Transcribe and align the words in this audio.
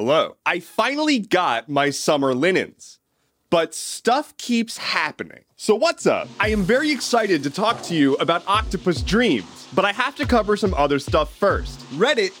Hello. 0.00 0.38
I 0.46 0.60
finally 0.60 1.18
got 1.18 1.68
my 1.68 1.90
summer 1.90 2.32
linens, 2.32 3.00
but 3.50 3.74
stuff 3.74 4.34
keeps 4.38 4.78
happening. 4.78 5.44
So, 5.62 5.74
what's 5.74 6.06
up? 6.06 6.26
I 6.40 6.48
am 6.48 6.62
very 6.62 6.90
excited 6.90 7.42
to 7.42 7.50
talk 7.50 7.82
to 7.82 7.94
you 7.94 8.14
about 8.14 8.42
Octopus 8.46 9.02
Dreams, 9.02 9.68
but 9.74 9.84
I 9.84 9.92
have 9.92 10.16
to 10.16 10.26
cover 10.26 10.56
some 10.56 10.72
other 10.72 10.98
stuff 10.98 11.36
first. 11.36 11.80
Reddit 11.90 12.32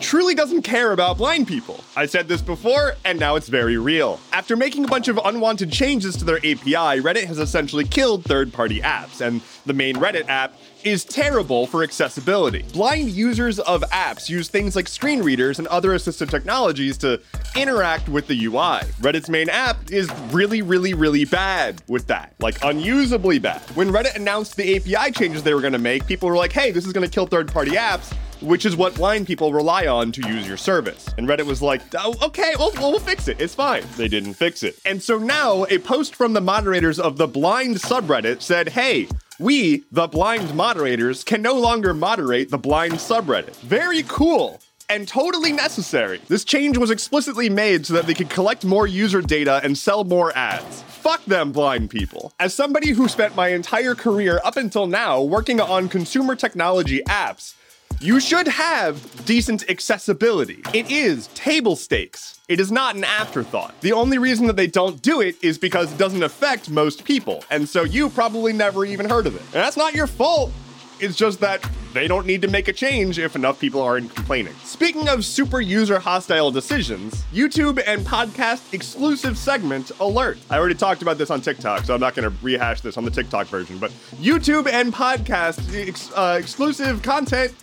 truly 0.00 0.34
doesn't 0.34 0.62
care 0.62 0.92
about 0.92 1.18
blind 1.18 1.46
people. 1.46 1.84
I 1.94 2.06
said 2.06 2.26
this 2.26 2.40
before, 2.40 2.94
and 3.04 3.20
now 3.20 3.36
it's 3.36 3.48
very 3.48 3.76
real. 3.76 4.18
After 4.32 4.56
making 4.56 4.86
a 4.86 4.88
bunch 4.88 5.08
of 5.08 5.20
unwanted 5.22 5.70
changes 5.70 6.16
to 6.16 6.24
their 6.24 6.38
API, 6.38 7.02
Reddit 7.02 7.24
has 7.24 7.38
essentially 7.38 7.84
killed 7.84 8.24
third 8.24 8.50
party 8.50 8.80
apps, 8.80 9.20
and 9.20 9.42
the 9.66 9.74
main 9.74 9.96
Reddit 9.96 10.26
app 10.30 10.54
is 10.84 11.04
terrible 11.04 11.66
for 11.66 11.82
accessibility. 11.82 12.62
Blind 12.74 13.10
users 13.10 13.58
of 13.58 13.82
apps 13.84 14.28
use 14.28 14.48
things 14.48 14.76
like 14.76 14.86
screen 14.86 15.22
readers 15.22 15.58
and 15.58 15.66
other 15.68 15.90
assistive 15.90 16.28
technologies 16.28 16.98
to 16.98 17.20
interact 17.56 18.08
with 18.08 18.26
the 18.26 18.44
UI. 18.44 18.80
Reddit's 19.00 19.30
main 19.30 19.48
app 19.48 19.90
is 19.90 20.10
really, 20.30 20.60
really, 20.60 20.92
really 20.92 21.24
bad 21.24 21.82
with 21.88 22.06
that. 22.08 22.34
Like, 22.38 22.53
unusably 22.62 23.40
bad. 23.40 23.60
When 23.76 23.90
Reddit 23.90 24.16
announced 24.16 24.56
the 24.56 24.76
API 24.76 25.12
changes 25.12 25.42
they 25.42 25.54
were 25.54 25.60
gonna 25.60 25.78
make, 25.78 26.06
people 26.06 26.28
were 26.28 26.36
like, 26.36 26.52
hey, 26.52 26.70
this 26.70 26.86
is 26.86 26.92
gonna 26.92 27.08
kill 27.08 27.26
third 27.26 27.52
party 27.52 27.72
apps 27.72 28.14
which 28.44 28.66
is 28.66 28.76
what 28.76 28.94
blind 28.94 29.26
people 29.26 29.52
rely 29.52 29.86
on 29.86 30.12
to 30.12 30.28
use 30.28 30.46
your 30.46 30.56
service. 30.56 31.08
And 31.16 31.28
Reddit 31.28 31.46
was 31.46 31.62
like, 31.62 31.82
oh, 31.98 32.14
okay, 32.22 32.54
we'll, 32.58 32.72
we'll 32.74 32.98
fix 32.98 33.28
it. 33.28 33.40
It's 33.40 33.54
fine. 33.54 33.84
They 33.96 34.08
didn't 34.08 34.34
fix 34.34 34.62
it. 34.62 34.78
And 34.84 35.02
so 35.02 35.18
now 35.18 35.64
a 35.70 35.78
post 35.78 36.14
from 36.14 36.34
the 36.34 36.40
moderators 36.40 37.00
of 37.00 37.16
the 37.16 37.26
blind 37.26 37.76
subreddit 37.76 38.42
said, 38.42 38.68
hey, 38.68 39.08
we, 39.38 39.84
the 39.90 40.06
blind 40.06 40.54
moderators, 40.54 41.24
can 41.24 41.42
no 41.42 41.54
longer 41.54 41.94
moderate 41.94 42.50
the 42.50 42.58
blind 42.58 42.94
subreddit. 42.94 43.56
Very 43.56 44.04
cool 44.04 44.60
and 44.88 45.06
totally 45.08 45.52
necessary. 45.52 46.20
This 46.28 46.44
change 46.44 46.78
was 46.78 46.90
explicitly 46.90 47.48
made 47.48 47.86
so 47.86 47.94
that 47.94 48.06
they 48.06 48.14
could 48.14 48.30
collect 48.30 48.64
more 48.64 48.86
user 48.86 49.22
data 49.22 49.60
and 49.62 49.76
sell 49.76 50.04
more 50.04 50.36
ads. 50.36 50.82
Fuck 50.82 51.24
them, 51.24 51.52
blind 51.52 51.90
people. 51.90 52.32
As 52.40 52.54
somebody 52.54 52.90
who 52.90 53.08
spent 53.08 53.36
my 53.36 53.48
entire 53.48 53.94
career 53.94 54.40
up 54.44 54.56
until 54.56 54.86
now 54.86 55.22
working 55.22 55.60
on 55.60 55.88
consumer 55.88 56.34
technology 56.36 57.02
apps, 57.08 57.54
you 58.00 58.20
should 58.20 58.48
have 58.48 59.24
decent 59.24 59.68
accessibility. 59.70 60.62
It 60.72 60.90
is 60.90 61.28
table 61.28 61.76
stakes. 61.76 62.40
It 62.48 62.60
is 62.60 62.70
not 62.70 62.96
an 62.96 63.04
afterthought. 63.04 63.80
The 63.80 63.92
only 63.92 64.18
reason 64.18 64.46
that 64.48 64.56
they 64.56 64.66
don't 64.66 65.00
do 65.00 65.20
it 65.20 65.36
is 65.42 65.58
because 65.58 65.92
it 65.92 65.98
doesn't 65.98 66.22
affect 66.22 66.68
most 66.68 67.04
people. 67.04 67.44
And 67.50 67.68
so 67.68 67.84
you 67.84 68.10
probably 68.10 68.52
never 68.52 68.84
even 68.84 69.08
heard 69.08 69.26
of 69.26 69.36
it. 69.36 69.42
And 69.42 69.54
that's 69.54 69.76
not 69.76 69.94
your 69.94 70.06
fault. 70.06 70.52
It's 71.00 71.16
just 71.16 71.40
that 71.40 71.66
they 71.94 72.08
don't 72.08 72.26
need 72.26 72.42
to 72.42 72.48
make 72.48 72.68
a 72.68 72.72
change 72.72 73.18
if 73.18 73.36
enough 73.36 73.60
people 73.60 73.80
aren't 73.80 74.14
complaining. 74.14 74.52
Speaking 74.64 75.08
of 75.08 75.24
super 75.24 75.60
user 75.60 75.98
hostile 75.98 76.50
decisions, 76.50 77.22
YouTube 77.32 77.82
and 77.86 78.04
podcast 78.04 78.74
exclusive 78.74 79.38
segment 79.38 79.92
alert. 80.00 80.38
I 80.50 80.58
already 80.58 80.74
talked 80.74 81.02
about 81.02 81.18
this 81.18 81.30
on 81.30 81.40
TikTok, 81.40 81.84
so 81.84 81.94
I'm 81.94 82.00
not 82.00 82.14
going 82.14 82.28
to 82.28 82.36
rehash 82.44 82.80
this 82.80 82.98
on 82.98 83.04
the 83.04 83.10
TikTok 83.10 83.46
version, 83.46 83.78
but 83.78 83.92
YouTube 84.16 84.66
and 84.66 84.92
podcast 84.92 85.88
ex- 85.88 86.10
uh, 86.14 86.36
exclusive 86.38 87.00
content 87.02 87.54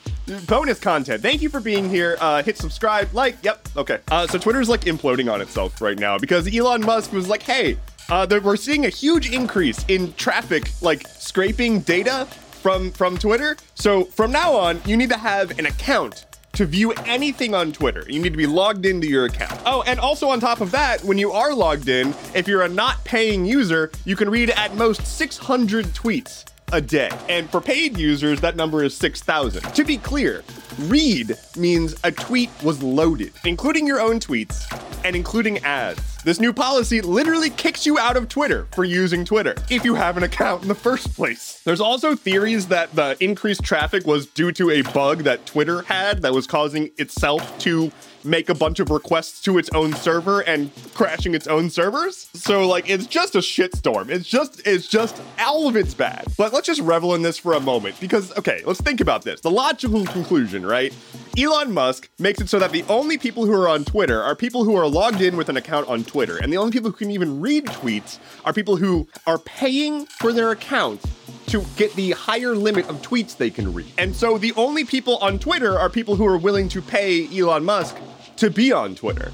bonus 0.48 0.80
content. 0.80 1.22
Thank 1.22 1.42
you 1.42 1.50
for 1.50 1.59
being 1.59 1.90
here. 1.90 2.18
Uh, 2.22 2.42
hit 2.42 2.58
subscribe, 2.58 3.14
like. 3.14 3.38
Yep. 3.44 3.68
Okay. 3.76 4.00
Uh, 4.09 4.28
so 4.28 4.38
Twitter's 4.38 4.70
like 4.70 4.82
imploding 4.82 5.32
on 5.32 5.42
itself 5.42 5.82
right 5.82 6.00
now 6.00 6.18
because 6.18 6.54
Elon 6.56 6.82
Musk 6.86 7.12
was 7.12 7.28
like, 7.28 7.44
"Hey, 7.44 7.78
uh, 8.09 8.26
we're 8.44 8.56
seeing 8.56 8.86
a 8.86 8.90
huge 8.90 9.32
increase 9.32 9.84
in 9.88 10.14
traffic, 10.14 10.70
like 10.82 11.06
scraping 11.08 11.82
data 11.82 12.28
from 12.62 12.92
from 12.92 13.17
Twitter. 13.17 13.58
So 13.76 14.06
from 14.06 14.31
now 14.31 14.54
on, 14.54 14.81
you 14.86 14.95
need 14.95 15.09
to 15.09 15.17
have 15.17 15.58
an 15.59 15.66
account." 15.66 16.26
To 16.54 16.66
view 16.66 16.92
anything 17.06 17.56
on 17.56 17.72
Twitter, 17.72 18.03
you 18.09 18.22
need 18.22 18.34
to 18.34 18.38
be 18.38 18.45
logged 18.45 18.86
into 18.86 19.08
your 19.08 19.26
account. 19.26 19.58
Oh, 19.66 19.84
and 19.88 20.00
also 20.00 20.28
on 20.28 20.42
top 20.42 20.59
of 20.59 20.70
that, 20.72 21.02
when 21.03 21.18
you 21.18 21.31
are 21.31 21.53
logged 21.56 21.88
in, 21.88 22.14
if 22.36 22.45
you're 22.45 22.64
a 22.64 22.70
not 22.70 23.02
paying 23.06 23.45
user, 23.45 23.90
you 24.03 24.18
can 24.18 24.30
read 24.30 24.50
at 24.50 24.76
most 24.76 25.08
600 25.08 25.86
tweets 25.94 26.44
a 26.73 26.81
day. 26.81 27.09
And 27.30 27.50
for 27.50 27.62
paid 27.62 27.97
users, 27.97 28.41
that 28.41 28.58
number 28.58 28.84
is 28.84 28.96
6,000. 28.96 29.62
To 29.62 29.84
be 29.84 29.97
clear, 29.97 30.44
read 30.80 31.38
means 31.56 31.96
a 32.03 32.12
tweet 32.12 32.50
was 32.63 32.84
loaded, 32.84 33.31
including 33.46 33.88
your 33.88 34.02
own 34.02 34.19
tweets 34.19 34.66
and 35.03 35.16
including 35.16 35.59
ads. 35.59 36.11
This 36.24 36.40
new 36.40 36.54
policy 36.54 37.02
literally 37.02 37.50
kicks 37.50 37.84
you 37.84 37.98
out 37.98 38.16
of 38.16 38.30
Twitter 38.30 38.68
for 38.74 38.84
using 38.84 39.26
Twitter 39.26 39.56
if 39.72 39.84
you 39.84 39.96
have 39.96 40.18
an 40.18 40.24
account 40.24 40.62
in 40.62 40.68
the 40.68 40.76
first 40.76 41.16
place. 41.16 41.59
There's 41.66 41.82
also 41.82 42.16
theories 42.16 42.68
that 42.68 42.94
the 42.94 43.18
increased 43.20 43.64
traffic 43.64 44.06
was 44.06 44.28
due 44.28 44.52
to 44.52 44.70
a 44.70 44.84
bug 44.84 45.24
that 45.24 45.48
Twitter 45.48 45.81
had 45.81 46.22
that 46.22 46.31
was 46.31 46.46
causing 46.46 46.92
itself 47.00 47.58
to 47.62 47.92
make 48.24 48.50
a 48.50 48.56
bunch 48.56 48.80
of 48.80 48.90
requests 48.90 49.42
to 49.44 49.58
its 49.58 49.70
own 49.72 49.94
server 49.94 50.42
and 50.42 50.72
crashing 50.94 51.34
its 51.34 51.48
own 51.48 51.70
servers. 51.70 52.30
So 52.34 52.68
like 52.68 52.90
it's 52.90 53.06
just 53.06 53.36
a 53.36 53.40
shitstorm. 53.40 54.09
It's 54.09 54.28
just 54.28 54.62
it's 54.66 54.88
just 54.88 55.22
all 55.40 55.68
of 55.68 55.76
it's 55.76 55.94
bad. 55.94 56.26
But 56.38 56.54
let's 56.54 56.68
just 56.68 56.81
revel 56.81 57.16
in 57.16 57.22
this 57.22 57.38
for 57.38 57.54
a 57.54 57.60
moment 57.60 58.00
because 58.00 58.36
okay, 58.38 58.62
let's 58.66 58.81
think 58.81 59.02
about 59.02 59.24
this. 59.24 59.42
The 59.42 59.52
logical 59.52 60.06
conclusion, 60.06 60.66
right? 60.66 60.94
Elon 61.38 61.72
Musk 61.72 62.10
makes 62.20 62.42
it 62.42 62.50
so 62.50 62.60
that 62.60 62.72
the 62.72 62.84
only 62.90 63.18
people 63.18 63.46
who 63.46 63.54
are 63.54 63.70
on 63.70 63.86
Twitter 63.86 64.22
are 64.22 64.36
people 64.36 64.66
who 64.66 64.76
are 64.76 64.88
logged 64.88 65.22
in 65.22 65.38
with 65.38 65.50
an 65.50 65.58
account 65.58 65.88
on 65.88 66.04
Twitter. 66.04 66.38
And 66.38 66.52
the 66.52 66.58
only 66.58 66.72
people 66.72 66.92
who 66.92 66.98
can 66.98 67.12
even 67.12 67.40
read 67.40 67.66
tweets 67.66 68.20
are 68.44 68.54
people 68.54 68.76
who 68.76 69.08
are 69.26 69.38
paying 69.38 70.06
for 70.06 70.34
their 70.34 70.52
account 70.52 71.02
to 71.48 71.66
get 71.76 71.94
the 71.96 72.12
higher 72.12 72.56
limit 72.56 72.88
of 72.90 73.02
tweets 73.02 73.36
they 73.36 73.50
can 73.50 73.74
read. 73.74 73.92
And 73.98 74.16
so 74.16 74.38
the 74.38 74.54
only 74.54 74.86
people 74.86 75.18
on 75.18 75.40
Twitter 75.40 75.78
are 75.78 75.90
people 75.90 76.16
who 76.16 76.26
are 76.26 76.38
willing 76.38 76.70
to 76.70 76.81
pay 76.81 77.28
Elon 77.38 77.66
Musk 77.66 77.98
to 78.38 78.50
be 78.50 78.72
on 78.72 78.96
Twitter. 78.96 79.31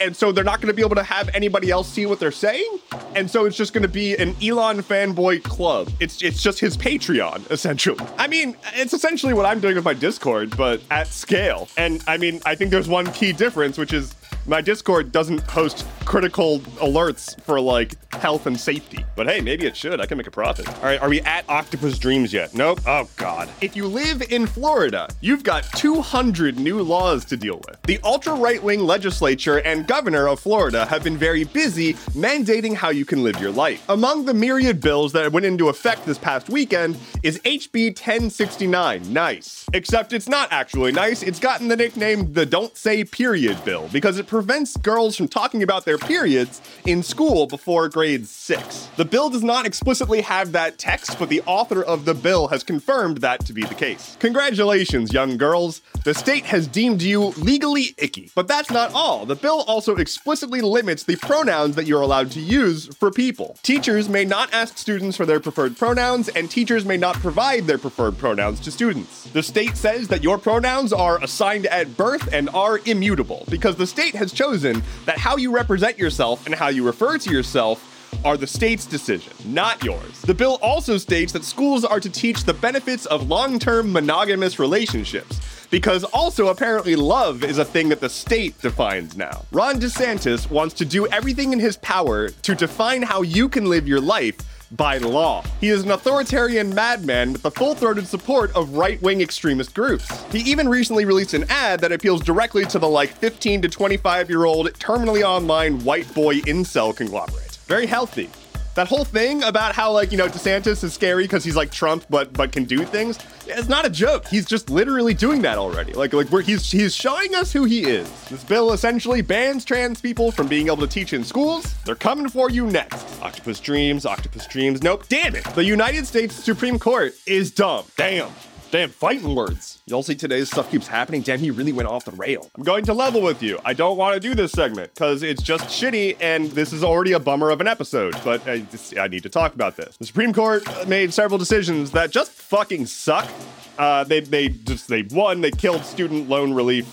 And 0.00 0.14
so 0.14 0.32
they're 0.32 0.44
not 0.44 0.60
going 0.60 0.68
to 0.68 0.74
be 0.74 0.82
able 0.82 0.96
to 0.96 1.02
have 1.02 1.28
anybody 1.34 1.70
else 1.70 1.88
see 1.88 2.06
what 2.06 2.20
they're 2.20 2.32
saying. 2.32 2.78
And 3.14 3.30
so 3.30 3.44
it's 3.44 3.56
just 3.56 3.72
going 3.72 3.82
to 3.82 3.88
be 3.88 4.16
an 4.16 4.36
Elon 4.42 4.82
fanboy 4.82 5.42
club. 5.42 5.90
It's 6.00 6.22
it's 6.22 6.42
just 6.42 6.58
his 6.58 6.76
Patreon 6.76 7.50
essentially. 7.50 8.04
I 8.18 8.28
mean, 8.28 8.56
it's 8.74 8.92
essentially 8.92 9.34
what 9.34 9.46
I'm 9.46 9.60
doing 9.60 9.76
with 9.76 9.84
my 9.84 9.94
Discord, 9.94 10.56
but 10.56 10.82
at 10.90 11.08
scale. 11.08 11.68
And 11.76 12.02
I 12.06 12.16
mean, 12.16 12.40
I 12.44 12.54
think 12.54 12.70
there's 12.70 12.88
one 12.88 13.10
key 13.12 13.32
difference, 13.32 13.78
which 13.78 13.92
is 13.92 14.14
my 14.46 14.60
Discord 14.60 15.12
doesn't 15.12 15.40
host 15.42 15.86
critical 16.04 16.60
alerts 16.80 17.40
for 17.42 17.60
like 17.60 17.94
health 18.14 18.46
and 18.46 18.58
safety. 18.58 19.04
But 19.16 19.26
hey, 19.26 19.40
maybe 19.40 19.66
it 19.66 19.76
should. 19.76 20.00
I 20.00 20.06
can 20.06 20.18
make 20.18 20.26
a 20.26 20.30
profit. 20.30 20.68
All 20.68 20.84
right, 20.84 21.00
are 21.00 21.08
we 21.08 21.20
at 21.22 21.48
Octopus 21.48 21.98
Dreams 21.98 22.32
yet? 22.32 22.54
Nope. 22.54 22.80
Oh 22.86 23.08
God. 23.16 23.48
If 23.60 23.74
you 23.74 23.86
live 23.86 24.22
in 24.30 24.46
Florida, 24.46 25.08
you've 25.20 25.42
got 25.42 25.64
200 25.76 26.58
new 26.58 26.82
laws 26.82 27.24
to 27.26 27.36
deal 27.36 27.60
with. 27.66 27.80
The 27.82 27.98
ultra 28.04 28.34
right-wing 28.34 28.80
legislature 28.80 29.60
and 29.60 29.86
governor 29.86 30.28
of 30.28 30.40
Florida 30.40 30.84
have 30.86 31.02
been 31.02 31.16
very 31.16 31.44
busy 31.44 31.94
mandating 31.94 32.74
how 32.74 32.90
you 32.90 33.04
can 33.04 33.22
live 33.22 33.40
your 33.40 33.50
life. 33.50 33.84
Among 33.88 34.24
the 34.24 34.34
myriad 34.34 34.80
bills 34.80 35.12
that 35.12 35.32
went 35.32 35.46
into 35.46 35.68
effect 35.68 36.04
this 36.06 36.18
past 36.18 36.48
weekend 36.48 36.96
is 37.22 37.38
HB 37.40 37.98
1069. 37.98 39.12
Nice. 39.12 39.66
Except 39.72 40.12
it's 40.12 40.28
not 40.28 40.48
actually 40.52 40.92
nice. 40.92 41.22
It's 41.22 41.40
gotten 41.40 41.68
the 41.68 41.76
nickname 41.76 42.32
the 42.32 42.46
Don't 42.46 42.76
Say 42.76 43.04
Period 43.04 43.62
bill 43.64 43.88
because 43.92 44.18
it 44.18 44.26
prevents 44.34 44.76
girls 44.78 45.14
from 45.14 45.28
talking 45.28 45.62
about 45.62 45.84
their 45.84 45.96
periods 45.96 46.60
in 46.86 47.04
school 47.04 47.46
before 47.46 47.88
grade 47.88 48.26
6. 48.26 48.88
The 48.96 49.04
bill 49.04 49.30
does 49.30 49.44
not 49.44 49.64
explicitly 49.64 50.22
have 50.22 50.50
that 50.50 50.76
text, 50.76 51.20
but 51.20 51.28
the 51.28 51.40
author 51.42 51.84
of 51.84 52.04
the 52.04 52.14
bill 52.14 52.48
has 52.48 52.64
confirmed 52.64 53.18
that 53.18 53.46
to 53.46 53.52
be 53.52 53.62
the 53.62 53.76
case. 53.76 54.16
Congratulations, 54.18 55.12
young 55.12 55.36
girls. 55.36 55.82
The 56.02 56.14
state 56.14 56.44
has 56.46 56.66
deemed 56.66 57.00
you 57.00 57.26
legally 57.38 57.94
icky. 57.96 58.32
But 58.34 58.48
that's 58.48 58.72
not 58.72 58.92
all. 58.92 59.24
The 59.24 59.36
bill 59.36 59.62
also 59.68 59.94
explicitly 59.94 60.60
limits 60.60 61.04
the 61.04 61.14
pronouns 61.14 61.76
that 61.76 61.86
you're 61.86 62.02
allowed 62.02 62.32
to 62.32 62.40
use 62.40 62.88
for 62.96 63.12
people. 63.12 63.56
Teachers 63.62 64.08
may 64.08 64.24
not 64.24 64.52
ask 64.52 64.78
students 64.78 65.16
for 65.16 65.26
their 65.26 65.38
preferred 65.38 65.76
pronouns, 65.76 66.28
and 66.28 66.50
teachers 66.50 66.84
may 66.84 66.96
not 66.96 67.14
provide 67.16 67.68
their 67.68 67.78
preferred 67.78 68.18
pronouns 68.18 68.58
to 68.60 68.72
students. 68.72 69.30
The 69.30 69.44
state 69.44 69.76
says 69.76 70.08
that 70.08 70.24
your 70.24 70.38
pronouns 70.38 70.92
are 70.92 71.22
assigned 71.22 71.66
at 71.66 71.96
birth 71.96 72.28
and 72.32 72.50
are 72.50 72.80
immutable 72.84 73.44
because 73.48 73.76
the 73.76 73.86
state 73.86 74.16
has 74.16 74.23
has 74.24 74.32
chosen 74.32 74.82
that 75.04 75.18
how 75.18 75.36
you 75.36 75.54
represent 75.54 75.98
yourself 75.98 76.46
and 76.46 76.54
how 76.54 76.68
you 76.68 76.84
refer 76.84 77.18
to 77.18 77.30
yourself 77.30 77.90
are 78.24 78.36
the 78.36 78.46
state's 78.46 78.86
decision, 78.86 79.32
not 79.44 79.82
yours. 79.84 80.20
The 80.22 80.34
bill 80.34 80.58
also 80.62 80.96
states 80.96 81.32
that 81.32 81.44
schools 81.44 81.84
are 81.84 82.00
to 82.00 82.08
teach 82.08 82.44
the 82.44 82.54
benefits 82.54 83.06
of 83.06 83.28
long 83.28 83.58
term 83.58 83.92
monogamous 83.92 84.58
relationships. 84.58 85.40
Because 85.70 86.04
also, 86.04 86.48
apparently, 86.48 86.94
love 86.94 87.42
is 87.42 87.58
a 87.58 87.64
thing 87.64 87.88
that 87.88 88.00
the 88.00 88.08
state 88.08 88.60
defines 88.60 89.16
now. 89.16 89.44
Ron 89.50 89.80
DeSantis 89.80 90.48
wants 90.48 90.74
to 90.74 90.84
do 90.84 91.06
everything 91.08 91.52
in 91.52 91.58
his 91.58 91.76
power 91.78 92.28
to 92.28 92.54
define 92.54 93.02
how 93.02 93.22
you 93.22 93.48
can 93.48 93.66
live 93.66 93.88
your 93.88 94.00
life 94.00 94.36
by 94.76 94.98
law. 94.98 95.42
He 95.60 95.68
is 95.68 95.82
an 95.82 95.90
authoritarian 95.90 96.74
madman 96.74 97.32
with 97.32 97.42
the 97.42 97.50
full 97.50 97.74
throated 97.74 98.06
support 98.06 98.54
of 98.54 98.74
right 98.74 99.00
wing 99.02 99.20
extremist 99.20 99.74
groups. 99.74 100.06
He 100.32 100.40
even 100.50 100.68
recently 100.68 101.04
released 101.04 101.34
an 101.34 101.44
ad 101.48 101.80
that 101.80 101.92
appeals 101.92 102.22
directly 102.22 102.64
to 102.66 102.78
the 102.78 102.88
like 102.88 103.10
15 103.10 103.62
to 103.62 103.68
25 103.68 104.30
year 104.30 104.44
old 104.44 104.72
terminally 104.74 105.22
online 105.22 105.82
white 105.84 106.12
boy 106.14 106.36
incel 106.40 106.96
conglomerate. 106.96 107.58
Very 107.66 107.86
healthy. 107.86 108.30
That 108.74 108.88
whole 108.88 109.04
thing 109.04 109.42
about 109.44 109.74
how 109.74 109.92
like, 109.92 110.10
you 110.10 110.18
know, 110.18 110.26
DeSantis 110.26 110.82
is 110.82 110.92
scary 110.92 111.24
because 111.24 111.44
he's 111.44 111.56
like 111.56 111.70
Trump 111.70 112.04
but 112.10 112.32
but 112.32 112.52
can 112.52 112.64
do 112.64 112.84
things. 112.84 113.18
It's 113.46 113.68
not 113.68 113.84
a 113.84 113.90
joke. 113.90 114.26
He's 114.26 114.46
just 114.46 114.70
literally 114.70 115.14
doing 115.14 115.42
that 115.42 115.58
already. 115.58 115.92
Like 115.92 116.12
like 116.12 116.28
where 116.28 116.42
he's 116.42 116.70
he's 116.70 116.94
showing 116.94 117.34
us 117.34 117.52
who 117.52 117.64
he 117.64 117.82
is. 117.84 118.10
This 118.28 118.42
bill 118.42 118.72
essentially 118.72 119.22
bans 119.22 119.64
trans 119.64 120.00
people 120.00 120.32
from 120.32 120.48
being 120.48 120.66
able 120.66 120.78
to 120.78 120.86
teach 120.88 121.12
in 121.12 121.22
schools. 121.24 121.74
They're 121.84 121.94
coming 121.94 122.28
for 122.28 122.50
you 122.50 122.66
next. 122.66 123.22
Octopus 123.22 123.60
Dreams, 123.60 124.06
Octopus 124.06 124.46
Dreams. 124.46 124.82
Nope. 124.82 125.04
Damn 125.08 125.36
it. 125.36 125.44
The 125.54 125.64
United 125.64 126.06
States 126.06 126.34
Supreme 126.34 126.78
Court 126.78 127.14
is 127.26 127.50
dumb. 127.52 127.84
Damn. 127.96 128.30
Damn, 128.74 128.90
fighting 128.90 129.36
words. 129.36 129.80
Y'all 129.86 130.02
see 130.02 130.16
today's 130.16 130.50
stuff 130.50 130.68
keeps 130.68 130.88
happening. 130.88 131.22
Damn, 131.22 131.38
he 131.38 131.52
really 131.52 131.70
went 131.70 131.86
off 131.86 132.04
the 132.04 132.10
rail. 132.10 132.50
I'm 132.56 132.64
going 132.64 132.84
to 132.86 132.92
level 132.92 133.22
with 133.22 133.40
you. 133.40 133.56
I 133.64 133.72
don't 133.72 133.96
want 133.96 134.14
to 134.14 134.18
do 134.18 134.34
this 134.34 134.50
segment 134.50 134.92
because 134.92 135.22
it's 135.22 135.44
just 135.44 135.66
shitty 135.66 136.16
and 136.20 136.50
this 136.50 136.72
is 136.72 136.82
already 136.82 137.12
a 137.12 137.20
bummer 137.20 137.50
of 137.50 137.60
an 137.60 137.68
episode, 137.68 138.16
but 138.24 138.44
I, 138.48 138.58
just, 138.62 138.98
I 138.98 139.06
need 139.06 139.22
to 139.22 139.28
talk 139.28 139.54
about 139.54 139.76
this. 139.76 139.96
The 139.96 140.06
Supreme 140.06 140.32
Court 140.32 140.64
made 140.88 141.14
several 141.14 141.38
decisions 141.38 141.92
that 141.92 142.10
just 142.10 142.32
fucking 142.32 142.86
suck. 142.86 143.30
Uh, 143.78 144.02
they, 144.02 144.18
they 144.18 144.48
just, 144.48 144.88
they 144.88 145.02
won, 145.02 145.40
they 145.40 145.52
killed 145.52 145.84
student 145.84 146.28
loan 146.28 146.52
relief 146.52 146.92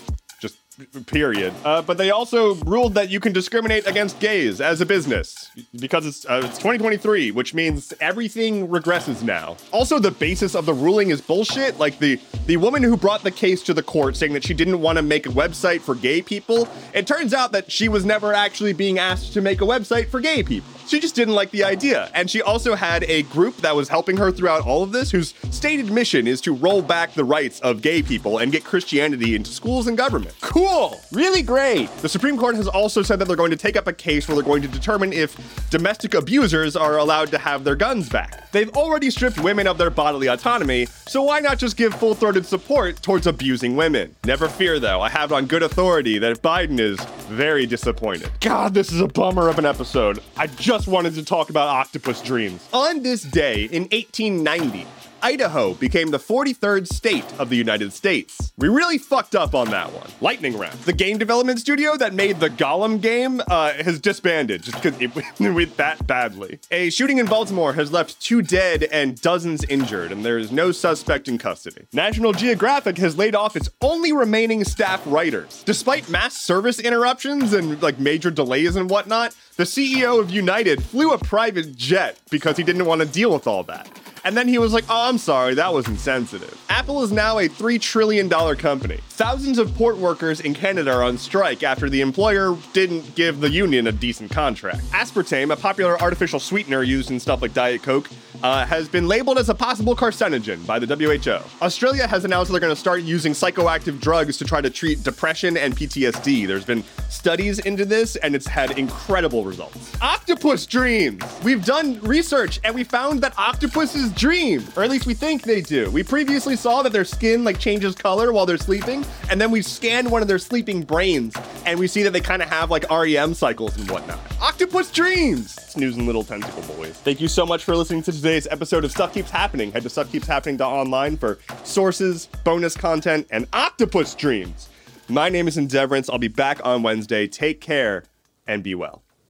period. 1.06 1.52
Uh, 1.64 1.82
but 1.82 1.98
they 1.98 2.10
also 2.10 2.54
ruled 2.56 2.94
that 2.94 3.10
you 3.10 3.20
can 3.20 3.32
discriminate 3.32 3.86
against 3.86 4.18
gays 4.20 4.60
as 4.60 4.80
a 4.80 4.86
business 4.86 5.50
because 5.78 6.06
it's, 6.06 6.24
uh, 6.26 6.42
it's 6.44 6.58
2023, 6.58 7.30
which 7.30 7.54
means 7.54 7.92
everything 8.00 8.68
regresses 8.68 9.22
now. 9.22 9.56
Also, 9.72 9.98
the 9.98 10.10
basis 10.10 10.54
of 10.54 10.66
the 10.66 10.74
ruling 10.74 11.10
is 11.10 11.20
bullshit. 11.20 11.78
Like 11.78 11.98
the 11.98 12.20
the 12.46 12.56
woman 12.56 12.82
who 12.82 12.96
brought 12.96 13.22
the 13.22 13.30
case 13.30 13.62
to 13.62 13.74
the 13.74 13.82
court 13.82 14.16
saying 14.16 14.32
that 14.32 14.44
she 14.44 14.54
didn't 14.54 14.80
want 14.80 14.96
to 14.96 15.02
make 15.02 15.26
a 15.26 15.30
website 15.30 15.80
for 15.80 15.94
gay 15.94 16.22
people. 16.22 16.68
It 16.92 17.06
turns 17.06 17.32
out 17.32 17.52
that 17.52 17.70
she 17.70 17.88
was 17.88 18.04
never 18.04 18.32
actually 18.32 18.72
being 18.72 18.98
asked 18.98 19.32
to 19.34 19.40
make 19.40 19.60
a 19.60 19.64
website 19.64 20.08
for 20.08 20.20
gay 20.20 20.42
people. 20.42 20.70
She 20.86 21.00
just 21.00 21.14
didn't 21.14 21.34
like 21.34 21.50
the 21.50 21.64
idea. 21.64 22.10
And 22.14 22.30
she 22.30 22.42
also 22.42 22.74
had 22.74 23.04
a 23.04 23.22
group 23.24 23.56
that 23.58 23.74
was 23.74 23.88
helping 23.88 24.16
her 24.16 24.30
throughout 24.30 24.66
all 24.66 24.82
of 24.82 24.92
this, 24.92 25.10
whose 25.10 25.34
stated 25.50 25.90
mission 25.90 26.26
is 26.26 26.40
to 26.42 26.52
roll 26.54 26.82
back 26.82 27.14
the 27.14 27.24
rights 27.24 27.60
of 27.60 27.82
gay 27.82 28.02
people 28.02 28.38
and 28.38 28.52
get 28.52 28.64
Christianity 28.64 29.34
into 29.34 29.50
schools 29.50 29.86
and 29.86 29.96
government. 29.96 30.34
Cool! 30.40 31.00
Really 31.12 31.42
great! 31.42 31.88
The 31.98 32.08
Supreme 32.08 32.36
Court 32.36 32.56
has 32.56 32.68
also 32.68 33.02
said 33.02 33.18
that 33.18 33.26
they're 33.26 33.36
going 33.36 33.50
to 33.50 33.56
take 33.56 33.76
up 33.76 33.86
a 33.86 33.92
case 33.92 34.28
where 34.28 34.34
they're 34.34 34.44
going 34.44 34.62
to 34.62 34.68
determine 34.68 35.12
if 35.12 35.70
domestic 35.70 36.14
abusers 36.14 36.76
are 36.76 36.98
allowed 36.98 37.30
to 37.30 37.38
have 37.38 37.64
their 37.64 37.76
guns 37.76 38.08
back. 38.08 38.50
They've 38.52 38.70
already 38.76 39.10
stripped 39.10 39.38
women 39.38 39.66
of 39.66 39.78
their 39.78 39.90
bodily 39.90 40.26
autonomy, 40.26 40.86
so 41.06 41.22
why 41.22 41.40
not 41.40 41.58
just 41.58 41.76
give 41.76 41.94
full 41.94 42.14
throated 42.14 42.44
support 42.44 43.00
towards 43.02 43.26
abusing 43.26 43.76
women? 43.76 44.14
Never 44.24 44.48
fear, 44.48 44.78
though, 44.78 45.00
I 45.00 45.08
have 45.08 45.32
on 45.32 45.46
good 45.46 45.62
authority 45.62 46.18
that 46.18 46.42
Biden 46.42 46.78
is 46.78 47.00
very 47.28 47.66
disappointed. 47.66 48.30
God, 48.40 48.74
this 48.74 48.92
is 48.92 49.00
a 49.00 49.08
bummer 49.08 49.48
of 49.48 49.58
an 49.58 49.64
episode. 49.64 50.20
I 50.36 50.48
just 50.48 50.81
just 50.82 50.90
wanted 50.90 51.14
to 51.14 51.24
talk 51.24 51.48
about 51.48 51.68
octopus 51.68 52.20
dreams. 52.22 52.68
On 52.72 53.04
this 53.04 53.22
day 53.22 53.66
in 53.66 53.82
1890, 53.84 54.84
Idaho 55.22 55.74
became 55.74 56.10
the 56.10 56.18
43rd 56.18 56.88
state 56.88 57.24
of 57.38 57.48
the 57.48 57.56
United 57.56 57.92
States. 57.92 58.52
We 58.58 58.68
really 58.68 58.98
fucked 58.98 59.36
up 59.36 59.54
on 59.54 59.70
that 59.70 59.92
one. 59.92 60.10
Lightning 60.20 60.58
round. 60.58 60.76
The 60.80 60.92
game 60.92 61.16
development 61.16 61.60
studio 61.60 61.96
that 61.96 62.12
made 62.12 62.40
the 62.40 62.50
Gollum 62.50 63.00
game 63.00 63.40
uh, 63.48 63.72
has 63.74 64.00
disbanded 64.00 64.62
just 64.62 64.82
because 64.82 65.00
it 65.00 65.14
went 65.38 65.76
that 65.76 66.04
badly. 66.08 66.58
A 66.72 66.90
shooting 66.90 67.18
in 67.18 67.26
Baltimore 67.26 67.72
has 67.74 67.92
left 67.92 68.20
two 68.20 68.42
dead 68.42 68.82
and 68.90 69.20
dozens 69.20 69.62
injured, 69.64 70.10
and 70.10 70.24
there 70.24 70.38
is 70.38 70.50
no 70.50 70.72
suspect 70.72 71.28
in 71.28 71.38
custody. 71.38 71.86
National 71.92 72.32
Geographic 72.32 72.98
has 72.98 73.16
laid 73.16 73.36
off 73.36 73.54
its 73.54 73.70
only 73.80 74.12
remaining 74.12 74.64
staff 74.64 75.00
writers. 75.06 75.62
Despite 75.64 76.08
mass 76.08 76.36
service 76.36 76.80
interruptions 76.80 77.52
and 77.52 77.80
like 77.80 78.00
major 78.00 78.32
delays 78.32 78.74
and 78.74 78.90
whatnot, 78.90 79.36
the 79.56 79.64
CEO 79.64 80.18
of 80.18 80.30
United 80.30 80.82
flew 80.82 81.12
a 81.12 81.18
private 81.18 81.76
jet 81.76 82.18
because 82.30 82.56
he 82.56 82.64
didn't 82.64 82.86
want 82.86 83.00
to 83.00 83.06
deal 83.06 83.32
with 83.32 83.46
all 83.46 83.62
that. 83.64 84.01
And 84.24 84.36
then 84.36 84.46
he 84.46 84.58
was 84.58 84.72
like, 84.72 84.84
oh, 84.88 85.08
I'm 85.08 85.18
sorry, 85.18 85.54
that 85.54 85.72
was 85.72 85.88
insensitive. 85.88 86.56
Apple 86.68 87.02
is 87.02 87.10
now 87.10 87.38
a 87.38 87.48
$3 87.48 87.80
trillion 87.80 88.28
company. 88.28 88.98
Thousands 89.08 89.58
of 89.58 89.74
port 89.74 89.96
workers 89.96 90.40
in 90.40 90.54
Canada 90.54 90.92
are 90.92 91.02
on 91.02 91.18
strike 91.18 91.62
after 91.62 91.90
the 91.90 92.00
employer 92.00 92.56
didn't 92.72 93.14
give 93.14 93.40
the 93.40 93.50
union 93.50 93.88
a 93.88 93.92
decent 93.92 94.30
contract. 94.30 94.82
Aspartame, 94.90 95.52
a 95.52 95.56
popular 95.56 96.00
artificial 96.00 96.38
sweetener 96.38 96.82
used 96.82 97.10
in 97.10 97.18
stuff 97.18 97.42
like 97.42 97.52
Diet 97.52 97.82
Coke, 97.82 98.08
uh, 98.42 98.66
has 98.66 98.88
been 98.88 99.08
labeled 99.08 99.38
as 99.38 99.48
a 99.48 99.54
possible 99.54 99.94
carcinogen 99.94 100.64
by 100.66 100.78
the 100.78 100.86
WHO. 100.86 101.64
Australia 101.64 102.06
has 102.06 102.24
announced 102.24 102.50
they're 102.50 102.60
going 102.60 102.74
to 102.74 102.80
start 102.80 103.02
using 103.02 103.32
psychoactive 103.32 104.00
drugs 104.00 104.36
to 104.38 104.44
try 104.44 104.60
to 104.60 104.70
treat 104.70 105.02
depression 105.02 105.56
and 105.56 105.76
PTSD. 105.76 106.46
There's 106.46 106.64
been 106.64 106.84
studies 107.08 107.58
into 107.60 107.84
this, 107.84 108.16
and 108.16 108.34
it's 108.34 108.46
had 108.46 108.78
incredible 108.78 109.44
results. 109.44 109.92
Octopus 110.00 110.66
dreams! 110.66 111.22
We've 111.44 111.64
done 111.64 112.00
research, 112.00 112.60
and 112.64 112.74
we 112.74 112.84
found 112.84 113.20
that 113.22 113.38
octopuses 113.38 114.10
dream, 114.12 114.64
or 114.76 114.82
at 114.82 114.90
least 114.90 115.06
we 115.06 115.14
think 115.14 115.42
they 115.42 115.60
do. 115.60 115.90
We 115.90 116.02
previously 116.02 116.56
saw 116.56 116.82
that 116.82 116.92
their 116.92 117.04
skin 117.04 117.44
like 117.44 117.58
changes 117.58 117.94
color 117.94 118.32
while 118.32 118.46
they're 118.46 118.58
sleeping, 118.58 119.04
and 119.30 119.40
then 119.40 119.50
we 119.50 119.62
scanned 119.62 120.10
one 120.10 120.22
of 120.22 120.28
their 120.28 120.38
sleeping 120.38 120.82
brains, 120.82 121.34
and 121.64 121.78
we 121.78 121.86
see 121.86 122.02
that 122.02 122.12
they 122.12 122.20
kind 122.20 122.42
of 122.42 122.48
have 122.48 122.70
like 122.70 122.88
REM 122.90 123.34
cycles 123.34 123.76
and 123.76 123.90
whatnot. 123.90 124.18
Octopus 124.40 124.90
dreams! 124.90 125.52
Snoozing 125.52 126.06
little 126.06 126.24
tentacle 126.24 126.62
boys. 126.74 126.96
Thank 126.98 127.20
you 127.20 127.28
so 127.28 127.46
much 127.46 127.64
for 127.64 127.76
listening 127.76 128.02
to 128.02 128.12
today's 128.12 128.46
episode 128.48 128.84
of 128.84 128.90
Stuff 128.90 129.14
Keeps 129.14 129.30
Happening. 129.30 129.72
Head 129.72 129.82
to 129.82 129.88
stuffkeepshappening.online 129.88 131.16
for 131.16 131.38
sources, 131.64 132.26
bonus 132.44 132.76
content, 132.76 133.26
and 133.30 133.46
octopus 133.52 134.14
dreams. 134.14 134.68
My 135.08 135.28
name 135.28 135.48
is 135.48 135.56
Endeavorance. 135.56 136.08
I'll 136.10 136.18
be 136.18 136.28
back 136.28 136.60
on 136.64 136.82
Wednesday. 136.82 137.26
Take 137.26 137.60
care 137.60 138.04
and 138.46 138.62
be 138.62 138.74
well. 138.74 139.02